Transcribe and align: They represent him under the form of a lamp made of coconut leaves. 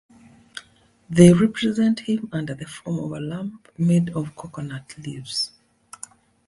They 1.11 1.31
represent 1.31 1.99
him 1.99 2.27
under 2.31 2.55
the 2.55 2.65
form 2.65 2.97
of 3.01 3.11
a 3.11 3.19
lamp 3.23 3.69
made 3.77 4.09
of 4.09 4.35
coconut 4.35 4.95
leaves. 4.97 5.51